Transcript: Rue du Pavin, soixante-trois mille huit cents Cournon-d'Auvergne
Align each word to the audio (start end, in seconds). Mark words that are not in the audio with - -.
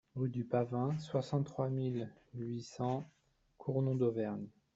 Rue 0.15 0.29
du 0.29 0.43
Pavin, 0.45 0.97
soixante-trois 0.97 1.69
mille 1.69 2.11
huit 2.33 2.63
cents 2.63 3.07
Cournon-d'Auvergne 3.59 4.47